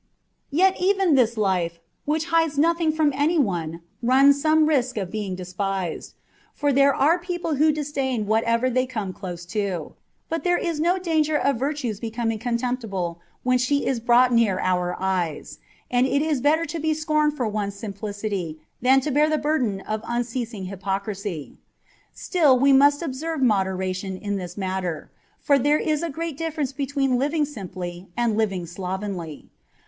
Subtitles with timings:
[0.49, 5.35] Yet even this life, which hides nothing from any one runs some risk of being
[5.35, 6.15] despised;
[6.55, 9.93] for there are people who disdain whatever they come close to:
[10.27, 14.95] but there is no danger of virtue's becoming contemptible when she is brought near our
[14.99, 15.59] eyes,
[15.91, 19.81] and it is better to be scorned for one's simplicity than to bear the burden
[19.81, 21.59] of un ceasing hypocrisy.
[22.11, 27.19] Still, we must observe moderation in this matter, for there is a great difference between
[27.19, 29.51] living simply and living slovenly.